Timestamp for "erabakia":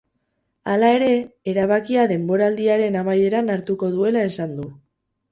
1.51-2.05